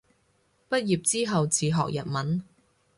[0.67, 2.41] 畢業之後自學日文